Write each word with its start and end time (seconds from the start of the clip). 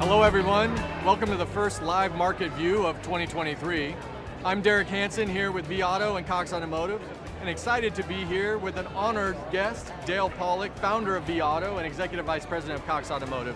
Hello, 0.00 0.22
everyone. 0.22 0.74
Welcome 1.04 1.28
to 1.28 1.36
the 1.36 1.44
first 1.44 1.82
live 1.82 2.16
market 2.16 2.50
view 2.52 2.86
of 2.86 2.96
2023. 3.02 3.94
I'm 4.46 4.62
Derek 4.62 4.88
Hansen 4.88 5.28
here 5.28 5.52
with 5.52 5.68
vAuto 5.68 6.16
and 6.16 6.26
Cox 6.26 6.54
Automotive, 6.54 7.02
and 7.40 7.50
excited 7.50 7.94
to 7.96 8.02
be 8.04 8.24
here 8.24 8.56
with 8.56 8.78
an 8.78 8.86
honored 8.94 9.36
guest, 9.52 9.92
Dale 10.06 10.30
Pollak, 10.30 10.74
founder 10.78 11.16
of 11.16 11.24
vAuto 11.26 11.76
and 11.76 11.86
executive 11.86 12.24
vice 12.24 12.46
president 12.46 12.80
of 12.80 12.86
Cox 12.86 13.10
Automotive. 13.10 13.54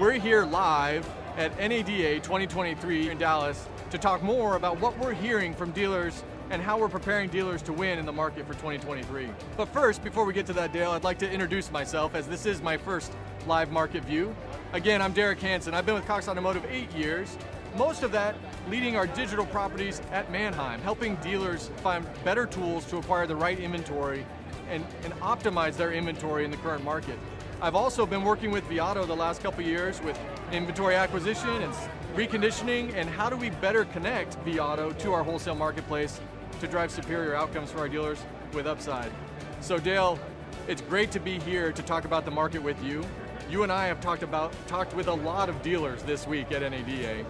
We're 0.00 0.12
here 0.12 0.46
live 0.46 1.06
at 1.36 1.54
NADA 1.58 2.20
2023 2.20 3.10
in 3.10 3.18
Dallas 3.18 3.68
to 3.90 3.98
talk 3.98 4.22
more 4.22 4.56
about 4.56 4.80
what 4.80 4.98
we're 4.98 5.12
hearing 5.12 5.52
from 5.52 5.72
dealers 5.72 6.24
and 6.48 6.62
how 6.62 6.78
we're 6.78 6.88
preparing 6.88 7.28
dealers 7.28 7.60
to 7.60 7.74
win 7.74 7.98
in 7.98 8.06
the 8.06 8.12
market 8.12 8.46
for 8.46 8.54
2023. 8.54 9.28
But 9.58 9.68
first, 9.68 10.02
before 10.02 10.24
we 10.24 10.32
get 10.32 10.46
to 10.46 10.54
that, 10.54 10.72
Dale, 10.72 10.92
I'd 10.92 11.04
like 11.04 11.18
to 11.18 11.30
introduce 11.30 11.70
myself 11.70 12.14
as 12.14 12.26
this 12.26 12.46
is 12.46 12.62
my 12.62 12.78
first 12.78 13.12
live 13.46 13.70
market 13.70 14.04
view. 14.04 14.34
Again, 14.72 15.00
I'm 15.00 15.12
Derek 15.12 15.40
Hansen. 15.40 15.74
I've 15.74 15.86
been 15.86 15.94
with 15.94 16.06
Cox 16.06 16.28
Automotive 16.28 16.64
eight 16.68 16.90
years, 16.92 17.38
most 17.76 18.02
of 18.02 18.10
that 18.12 18.34
leading 18.68 18.96
our 18.96 19.06
digital 19.06 19.46
properties 19.46 20.02
at 20.10 20.30
Manheim, 20.30 20.80
helping 20.80 21.14
dealers 21.16 21.70
find 21.82 22.04
better 22.24 22.46
tools 22.46 22.84
to 22.86 22.96
acquire 22.96 23.28
the 23.28 23.36
right 23.36 23.58
inventory 23.60 24.26
and, 24.68 24.84
and 25.04 25.14
optimize 25.20 25.76
their 25.76 25.92
inventory 25.92 26.44
in 26.44 26.50
the 26.50 26.56
current 26.58 26.82
market. 26.82 27.16
I've 27.62 27.76
also 27.76 28.06
been 28.06 28.24
working 28.24 28.50
with 28.50 28.64
vAuto 28.64 29.06
the 29.06 29.16
last 29.16 29.40
couple 29.40 29.62
years 29.62 30.02
with 30.02 30.18
inventory 30.52 30.96
acquisition 30.96 31.48
and 31.48 31.72
reconditioning 32.16 32.92
and 32.94 33.08
how 33.08 33.30
do 33.30 33.36
we 33.36 33.50
better 33.50 33.84
connect 33.84 34.36
vAuto 34.44 34.98
to 34.98 35.12
our 35.12 35.22
wholesale 35.22 35.54
marketplace 35.54 36.20
to 36.60 36.66
drive 36.66 36.90
superior 36.90 37.34
outcomes 37.34 37.70
for 37.70 37.78
our 37.78 37.88
dealers 37.88 38.18
with 38.52 38.66
upside. 38.66 39.12
So 39.60 39.78
Dale, 39.78 40.18
it's 40.66 40.82
great 40.82 41.12
to 41.12 41.20
be 41.20 41.38
here 41.38 41.70
to 41.70 41.82
talk 41.82 42.04
about 42.04 42.24
the 42.24 42.30
market 42.32 42.62
with 42.62 42.82
you. 42.82 43.04
You 43.48 43.62
and 43.62 43.70
I 43.70 43.86
have 43.86 44.00
talked 44.00 44.24
about 44.24 44.52
talked 44.66 44.92
with 44.96 45.06
a 45.06 45.14
lot 45.14 45.48
of 45.48 45.62
dealers 45.62 46.02
this 46.02 46.26
week 46.26 46.50
at 46.50 46.62
NADA. 46.62 47.24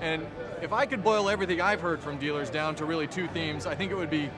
And 0.00 0.26
if 0.62 0.72
I 0.72 0.84
could 0.84 1.04
boil 1.04 1.30
everything 1.30 1.60
I've 1.60 1.80
heard 1.80 2.00
from 2.00 2.18
dealers 2.18 2.50
down 2.50 2.74
to 2.76 2.84
really 2.84 3.06
two 3.06 3.28
themes, 3.28 3.66
I 3.66 3.76
think 3.76 3.92
it 3.92 3.94
would 3.94 4.10
be 4.10 4.30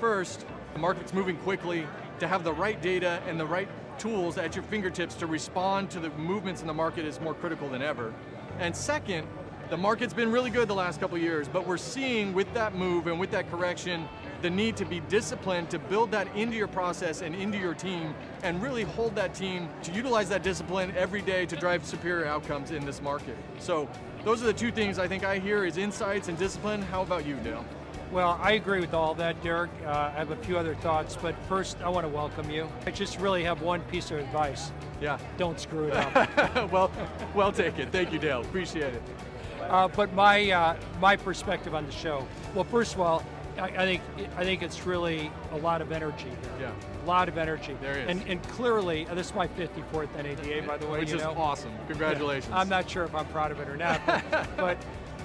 first, 0.00 0.44
the 0.72 0.80
market's 0.80 1.14
moving 1.14 1.36
quickly, 1.36 1.86
to 2.18 2.26
have 2.26 2.42
the 2.42 2.52
right 2.52 2.82
data 2.82 3.22
and 3.28 3.38
the 3.38 3.46
right 3.46 3.68
tools 3.98 4.36
at 4.36 4.56
your 4.56 4.64
fingertips 4.64 5.14
to 5.16 5.26
respond 5.28 5.90
to 5.90 6.00
the 6.00 6.10
movements 6.10 6.60
in 6.60 6.66
the 6.66 6.74
market 6.74 7.04
is 7.04 7.20
more 7.20 7.34
critical 7.34 7.68
than 7.68 7.82
ever. 7.82 8.12
And 8.58 8.74
second, 8.74 9.28
the 9.70 9.76
market's 9.76 10.12
been 10.12 10.32
really 10.32 10.50
good 10.50 10.66
the 10.66 10.74
last 10.74 10.98
couple 10.98 11.16
years, 11.16 11.46
but 11.46 11.64
we're 11.64 11.76
seeing 11.76 12.34
with 12.34 12.52
that 12.54 12.74
move 12.74 13.06
and 13.06 13.20
with 13.20 13.30
that 13.30 13.48
correction, 13.50 14.08
the 14.42 14.50
need 14.50 14.76
to 14.76 14.84
be 14.84 14.98
disciplined 15.00 15.70
to 15.70 15.78
build 15.78 16.10
that 16.10 16.26
into 16.34 16.56
your 16.56 16.66
process 16.66 17.22
and 17.22 17.36
into 17.36 17.56
your 17.56 17.72
team 17.74 18.12
and 18.42 18.60
really 18.60 18.82
hold 18.82 19.14
that 19.14 19.32
team 19.32 19.68
to 19.84 19.92
utilize 19.92 20.28
that 20.28 20.42
discipline 20.42 20.92
every 20.96 21.22
day 21.22 21.46
to 21.46 21.54
drive 21.54 21.86
superior 21.86 22.26
outcomes 22.26 22.72
in 22.72 22.84
this 22.84 23.00
market. 23.00 23.36
So 23.60 23.88
those 24.24 24.42
are 24.42 24.46
the 24.46 24.52
two 24.52 24.72
things 24.72 24.98
I 24.98 25.06
think 25.06 25.24
I 25.24 25.38
hear 25.38 25.64
is 25.64 25.76
insights 25.76 26.26
and 26.26 26.36
discipline. 26.36 26.82
How 26.82 27.02
about 27.02 27.24
you, 27.24 27.36
Dale? 27.36 27.64
Well, 28.10 28.40
I 28.42 28.52
agree 28.52 28.80
with 28.80 28.92
all 28.92 29.14
that, 29.14 29.40
Derek. 29.40 29.70
Uh, 29.86 30.10
I 30.12 30.18
have 30.18 30.32
a 30.32 30.36
few 30.36 30.58
other 30.58 30.74
thoughts, 30.74 31.14
but 31.14 31.36
first 31.48 31.80
I 31.80 31.88
want 31.88 32.04
to 32.04 32.08
welcome 32.08 32.50
you. 32.50 32.68
I 32.84 32.90
just 32.90 33.20
really 33.20 33.44
have 33.44 33.62
one 33.62 33.82
piece 33.82 34.10
of 34.10 34.18
advice. 34.18 34.72
Yeah. 35.00 35.16
Don't 35.38 35.60
screw 35.60 35.84
it 35.86 35.92
up. 36.16 36.72
well, 36.72 36.90
well 37.36 37.52
taken. 37.52 37.88
Thank 37.90 38.12
you, 38.12 38.18
Dale. 38.18 38.40
Appreciate 38.40 38.94
it. 38.94 39.02
Uh, 39.70 39.86
but 39.86 40.12
my 40.14 40.50
uh, 40.50 40.76
my 41.00 41.14
perspective 41.16 41.74
on 41.74 41.86
the 41.86 41.92
show. 41.92 42.26
Well, 42.54 42.64
first 42.64 42.94
of 42.94 43.00
all, 43.00 43.24
I, 43.56 43.68
I, 43.68 43.84
think 43.84 44.02
I 44.36 44.44
think 44.44 44.62
it's 44.62 44.84
really 44.84 45.30
a 45.52 45.58
lot 45.58 45.80
of 45.80 45.92
energy 45.92 46.24
here. 46.24 46.52
Yeah. 46.60 46.72
A 47.04 47.06
lot 47.06 47.28
of 47.28 47.38
energy. 47.38 47.76
There 47.80 47.96
is. 47.96 48.08
And, 48.08 48.22
and 48.26 48.42
clearly, 48.48 49.06
uh, 49.06 49.14
this 49.14 49.28
is 49.28 49.34
my 49.34 49.46
54th 49.46 50.14
NADA, 50.16 50.66
by 50.66 50.76
the 50.76 50.86
way. 50.86 50.98
Which 50.98 51.12
is 51.12 51.22
know? 51.22 51.34
awesome. 51.36 51.72
Congratulations. 51.86 52.52
I'm 52.52 52.68
not 52.68 52.90
sure 52.90 53.04
if 53.04 53.14
I'm 53.14 53.26
proud 53.26 53.52
of 53.52 53.60
it 53.60 53.68
or 53.68 53.76
not, 53.76 54.04
but, 54.06 54.24
but 54.56 54.78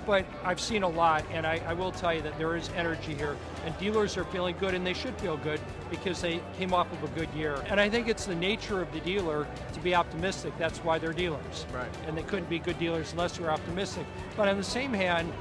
but 0.06 0.26
I've 0.44 0.60
seen 0.60 0.84
a 0.84 0.88
lot, 0.88 1.26
and 1.32 1.46
I, 1.46 1.62
I, 1.68 1.74
will 1.74 1.92
tell 1.92 2.14
you 2.14 2.22
that 2.22 2.38
there 2.38 2.56
is 2.56 2.70
energy 2.76 3.14
here, 3.14 3.36
and 3.66 3.78
dealers 3.78 4.18
are 4.18 4.24
feeling 4.26 4.56
good, 4.60 4.74
and 4.74 4.86
they 4.86 4.94
should 4.94 5.16
feel 5.18 5.38
good 5.38 5.60
because 5.90 6.22
they 6.22 6.42
came 6.58 6.74
off 6.74 6.92
of 6.92 7.04
a 7.04 7.08
good 7.20 7.30
year. 7.34 7.62
And 7.68 7.80
I 7.80 7.90
think 7.90 8.08
it's 8.08 8.26
the 8.26 8.36
nature 8.36 8.82
of 8.82 8.92
the 8.94 9.00
dealer 9.02 9.48
to 9.74 9.80
be 9.80 9.96
optimistic. 9.96 10.54
That's 10.58 10.80
why 10.80 11.00
they're 11.00 11.14
dealers. 11.14 11.66
Right. 11.74 11.90
And 12.08 12.18
they 12.18 12.24
couldn't 12.24 12.50
be 12.50 12.60
good 12.60 12.78
dealers 12.80 13.12
unless 13.12 13.38
they're 13.38 13.52
optimistic. 13.52 14.06
But 14.38 14.48
on 14.48 14.58
the 14.58 14.64
same 14.64 14.94
hand, 14.94 15.32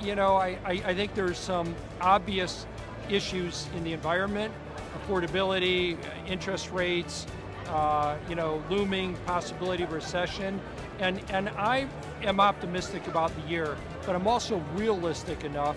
you 0.00 0.14
know, 0.14 0.36
I, 0.36 0.58
I, 0.64 0.72
I 0.72 0.94
think 0.94 1.14
there's 1.14 1.38
some 1.38 1.74
obvious 2.00 2.66
issues 3.08 3.66
in 3.76 3.84
the 3.84 3.92
environment, 3.92 4.52
affordability, 4.98 5.98
interest 6.26 6.70
rates, 6.70 7.26
uh, 7.68 8.16
you 8.28 8.34
know, 8.34 8.62
looming 8.70 9.14
possibility 9.26 9.82
of 9.82 9.92
recession. 9.92 10.60
And, 10.98 11.22
and 11.30 11.48
I 11.50 11.88
am 12.22 12.40
optimistic 12.40 13.06
about 13.06 13.34
the 13.34 13.48
year, 13.48 13.76
but 14.06 14.14
I'm 14.14 14.26
also 14.26 14.58
realistic 14.74 15.44
enough 15.44 15.76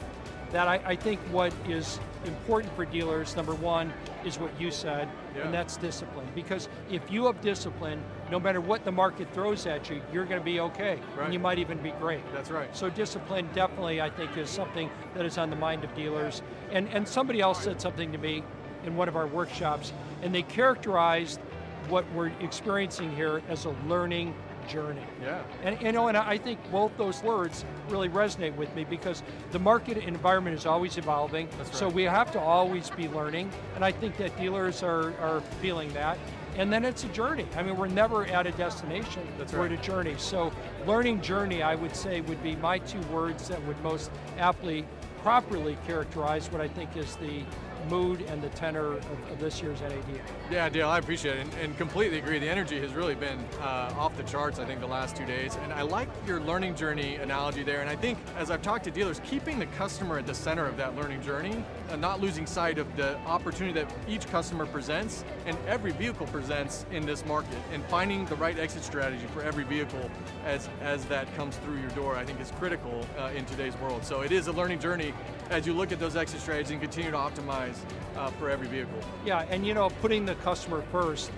that 0.51 0.67
I, 0.67 0.75
I, 0.85 0.95
think 0.95 1.19
what 1.31 1.53
is 1.67 1.99
important 2.25 2.73
for 2.75 2.85
dealers, 2.85 3.35
number 3.35 3.53
one, 3.53 3.91
is 4.25 4.39
what 4.39 4.49
you 4.59 4.71
said, 4.71 5.09
yeah. 5.35 5.43
and 5.43 5.53
that's 5.53 5.75
discipline. 5.77 6.27
Because 6.33 6.69
if 6.89 7.11
you 7.11 7.25
have 7.25 7.41
discipline, 7.41 8.01
no 8.31 8.39
matter 8.39 8.61
what 8.61 8.85
the 8.85 8.91
market 8.91 9.27
throws 9.33 9.65
at 9.65 9.89
you, 9.89 10.01
you're 10.13 10.25
going 10.25 10.39
to 10.39 10.45
be 10.45 10.59
okay, 10.61 10.99
right. 11.17 11.25
and 11.25 11.33
you 11.33 11.39
might 11.39 11.59
even 11.59 11.77
be 11.79 11.91
great. 11.91 12.21
That's 12.33 12.49
right. 12.49 12.73
So 12.75 12.89
discipline 12.89 13.49
definitely, 13.53 14.01
I 14.01 14.09
think, 14.09 14.37
is 14.37 14.49
something 14.49 14.89
that 15.15 15.25
is 15.25 15.37
on 15.37 15.49
the 15.49 15.55
mind 15.55 15.83
of 15.83 15.93
dealers. 15.95 16.41
And, 16.71 16.87
and 16.89 17.07
somebody 17.07 17.41
else 17.41 17.63
said 17.63 17.81
something 17.81 18.11
to 18.13 18.17
me 18.17 18.43
in 18.85 18.95
one 18.95 19.09
of 19.09 19.15
our 19.15 19.27
workshops, 19.27 19.91
and 20.21 20.33
they 20.33 20.43
characterized 20.43 21.39
what 21.89 22.05
we're 22.13 22.31
experiencing 22.39 23.15
here 23.15 23.41
as 23.49 23.65
a 23.65 23.69
learning 23.87 24.33
journey. 24.67 25.01
Yeah. 25.21 25.41
And 25.63 25.81
you 25.81 25.91
know, 25.91 26.07
and 26.09 26.17
I 26.17 26.37
think 26.37 26.59
both 26.71 26.95
those 26.97 27.23
words 27.23 27.65
really 27.89 28.09
resonate 28.09 28.55
with 28.55 28.73
me 28.75 28.83
because 28.83 29.23
the 29.51 29.59
market 29.59 29.97
environment 29.97 30.57
is 30.57 30.65
always 30.65 30.97
evolving. 30.97 31.47
Right. 31.57 31.75
So 31.75 31.89
we 31.89 32.03
have 32.03 32.31
to 32.33 32.39
always 32.39 32.89
be 32.89 33.07
learning, 33.07 33.51
and 33.75 33.83
I 33.83 33.91
think 33.91 34.17
that 34.17 34.37
dealers 34.37 34.83
are, 34.83 35.17
are 35.19 35.41
feeling 35.61 35.91
that. 35.93 36.17
And 36.57 36.73
then 36.73 36.85
it's 36.85 37.03
a 37.03 37.09
journey. 37.09 37.45
I 37.55 37.61
mean, 37.61 37.77
we're 37.77 37.87
never 37.87 38.25
at 38.25 38.47
a 38.47 38.51
destination. 38.51 39.27
That's 39.37 39.53
we're 39.53 39.61
right. 39.61 39.71
at 39.71 39.79
a 39.79 39.81
journey. 39.81 40.15
So 40.17 40.51
learning 40.87 41.21
journey, 41.21 41.61
I 41.61 41.75
would 41.75 41.95
say, 41.95 42.21
would 42.21 42.41
be 42.41 42.55
my 42.55 42.79
two 42.79 43.01
words 43.13 43.47
that 43.49 43.63
would 43.67 43.79
most 43.83 44.09
aptly, 44.39 44.85
properly 45.21 45.77
characterize 45.85 46.51
what 46.51 46.59
I 46.59 46.67
think 46.67 46.97
is 46.97 47.15
the 47.17 47.43
mood 47.89 48.21
and 48.21 48.41
the 48.41 48.49
tenor 48.49 48.93
of, 48.93 49.31
of, 49.31 49.39
this 49.39 49.61
year's 49.61 49.81
NADA. 49.81 50.21
Yeah, 50.51 50.69
Dale, 50.69 50.89
I 50.89 50.99
appreciate 50.99 51.37
it 51.37 51.41
and, 51.41 51.53
and 51.55 51.77
completely 51.77 52.19
agree. 52.19 52.39
The 52.39 52.49
energy 52.49 52.79
has 52.79 52.93
really 52.93 53.15
been 53.15 53.39
uh, 53.61 53.93
off 53.97 54.15
the 54.17 54.23
charts, 54.23 54.59
I 54.59 54.65
think, 54.65 54.79
the 54.79 54.87
last 54.87 55.15
two 55.15 55.25
days. 55.25 55.55
And 55.63 55.73
I 55.73 55.81
like 55.81 56.09
your 56.25 56.39
learning 56.39 56.75
journey 56.75 57.15
analogy 57.15 57.63
there. 57.63 57.81
And 57.81 57.89
I 57.89 57.95
think 57.95 58.17
as 58.37 58.51
I've 58.51 58.61
talked 58.61 58.83
to 58.85 58.91
dealers, 58.91 59.21
keeping 59.23 59.59
the 59.59 59.65
customer 59.67 60.19
at 60.19 60.27
the 60.27 60.33
center 60.33 60.65
of 60.65 60.77
that 60.77 60.95
learning 60.95 61.21
journey, 61.21 61.63
and 61.89 62.01
not 62.01 62.19
losing 62.19 62.45
sight 62.45 62.77
of 62.77 62.95
the 62.97 63.17
opportunity 63.19 63.73
that 63.79 63.93
each 64.07 64.27
customer 64.27 64.65
presents 64.65 65.23
and 65.45 65.57
every 65.67 65.91
vehicle 65.91 66.27
presents 66.27 66.85
in 66.91 67.05
this 67.05 67.25
market, 67.25 67.57
and 67.71 67.83
finding 67.85 68.25
the 68.25 68.35
right 68.35 68.57
exit 68.59 68.83
strategy 68.83 69.25
for 69.33 69.41
every 69.41 69.63
vehicle 69.63 70.09
as, 70.45 70.69
as 70.81 71.05
that 71.05 71.33
comes 71.35 71.55
through 71.57 71.79
your 71.79 71.89
door, 71.91 72.15
I 72.15 72.25
think 72.25 72.39
is 72.41 72.51
critical 72.51 73.05
uh, 73.17 73.31
in 73.35 73.45
today's 73.45 73.75
world. 73.77 74.03
So 74.03 74.21
it 74.21 74.31
is 74.31 74.47
a 74.47 74.51
learning 74.51 74.79
journey 74.79 75.13
as 75.49 75.65
you 75.65 75.73
look 75.73 75.91
at 75.91 75.99
those 75.99 76.15
exit 76.15 76.41
strategies 76.41 76.71
and 76.71 76.81
continue 76.81 77.11
to 77.11 77.17
optimize 77.17 77.76
uh, 78.15 78.29
for 78.31 78.49
every 78.49 78.67
vehicle. 78.67 78.99
Yeah, 79.25 79.45
and 79.49 79.65
you 79.65 79.73
know, 79.73 79.89
putting 80.01 80.25
the 80.25 80.35
customer 80.35 80.83
first, 80.91 81.31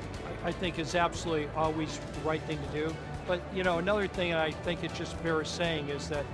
I 0.44 0.51
think 0.51 0.79
is 0.79 0.95
absolutely 0.95 1.50
always 1.55 2.00
the 2.13 2.22
right 2.22 2.41
thing 2.44 2.59
to 2.72 2.88
do. 2.88 2.95
But 3.27 3.41
you 3.53 3.63
know, 3.63 3.77
another 3.77 4.07
thing 4.07 4.33
I 4.33 4.51
think 4.51 4.83
it 4.83 4.94
just 4.94 5.22
bears 5.23 5.50
saying 5.50 5.89
is 5.89 6.09
that 6.09 6.25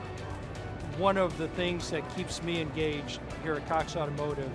one 0.97 1.17
of 1.17 1.37
the 1.37 1.47
things 1.49 1.89
that 1.89 2.15
keeps 2.15 2.41
me 2.41 2.61
engaged 2.61 3.19
here 3.43 3.55
at 3.55 3.67
Cox 3.67 3.95
Automotive, 3.95 4.49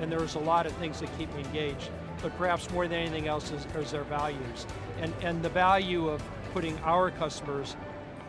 and 0.00 0.10
there's 0.10 0.34
a 0.34 0.38
lot 0.38 0.66
of 0.66 0.72
things 0.74 1.00
that 1.00 1.18
keep 1.18 1.32
me 1.34 1.42
engaged, 1.42 1.90
but 2.22 2.36
perhaps 2.38 2.70
more 2.70 2.88
than 2.88 3.00
anything 3.00 3.28
else 3.28 3.50
is, 3.50 3.66
is 3.76 3.92
our 3.92 4.04
values. 4.04 4.66
And, 5.00 5.12
and 5.22 5.42
the 5.42 5.50
value 5.50 6.08
of 6.08 6.22
putting 6.54 6.78
our 6.78 7.10
customers 7.10 7.76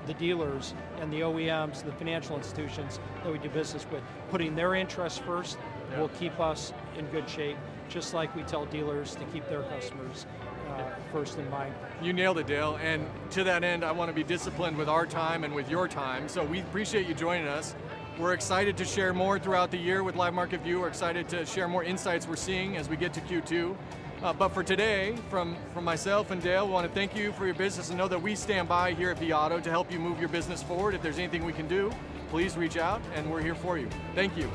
the 0.06 0.13
dealers 0.16 0.74
and 1.00 1.12
the 1.12 1.22
OEMs, 1.22 1.84
the 1.84 1.92
financial 1.94 2.36
institutions 2.38 3.00
that 3.24 3.31
we 3.31 3.40
do 3.40 3.50
business 3.50 3.86
with, 3.92 4.02
putting 4.30 4.56
their 4.56 4.75
interests 4.75 5.19
first 5.19 5.57
yeah. 5.92 6.00
will 6.00 6.10
keep 6.10 6.40
us 6.40 6.74
in 6.98 7.06
good 7.07 7.30
shape, 7.30 7.57
just 7.90 8.13
like 8.13 8.34
we 8.36 8.44
tell 8.44 8.66
dealers 8.66 9.16
to 9.16 9.25
keep 9.25 9.48
their 9.50 9.63
customers 9.63 10.25
uh, 10.69 10.92
first 11.12 11.38
in 11.38 11.50
mind. 11.50 11.74
You 12.02 12.13
nailed 12.13 12.40
it, 12.40 12.48
Dale. 12.48 12.78
And 12.81 13.07
to 13.31 13.44
that 13.44 13.63
end, 13.63 13.84
I 13.84 13.92
want 13.92 14.10
to 14.10 14.16
be 14.16 14.24
disciplined 14.24 14.78
with 14.78 14.90
our 14.90 15.06
time 15.06 15.44
and 15.44 15.54
with 15.54 15.69
your 15.69 15.88
time. 15.88 16.28
So 16.28 16.44
we 16.44 16.60
appreciate 16.60 17.07
you 17.07 17.13
joining 17.13 17.48
us. 17.48 17.75
We're 18.17 18.31
excited 18.31 18.77
to 18.77 18.85
share 18.85 19.13
more 19.13 19.38
throughout 19.39 19.71
the 19.71 19.77
year 19.77 20.01
with 20.01 20.15
Live 20.15 20.33
Market 20.33 20.62
View. 20.62 20.79
We're 20.79 20.88
excited 20.88 21.27
to 21.29 21.45
share 21.45 21.67
more 21.67 21.83
insights 21.83 22.25
we're 22.25 22.38
seeing 22.38 22.77
as 22.77 22.88
we 22.88 22.95
get 22.95 23.13
to 23.15 23.19
Q2. 23.19 23.75
Uh, 24.23 24.31
but 24.31 24.50
for 24.50 24.63
today, 24.63 25.17
from, 25.29 25.57
from 25.73 25.83
myself 25.83 26.31
and 26.31 26.41
Dale, 26.41 26.65
we 26.65 26.71
want 26.71 26.88
to 26.88 26.94
thank 26.94 27.13
you 27.13 27.33
for 27.33 27.45
your 27.45 27.56
business 27.56 27.89
and 27.89 27.97
know 27.97 28.07
that 28.07 28.21
we 28.21 28.33
stand 28.33 28.69
by 28.69 28.94
here 28.94 29.09
at 29.09 29.19
vAuto 29.19 29.62
to 29.62 29.69
help 29.69 29.91
you 29.91 30.00
move 30.00 30.17
your 30.17 30.29
business 30.29 30.63
forward. 30.63 30.95
If 30.95 31.01
there's 31.01 31.19
anything 31.19 31.44
we 31.44 31.51
can 31.51 31.67
do, 31.67 31.91
please 32.29 32.56
reach 32.56 32.77
out 32.77 33.01
and 33.15 33.29
we're 33.29 33.41
here 33.41 33.56
for 33.56 33.77
you. 33.77 33.89
Thank 34.13 34.38
you. 34.38 34.50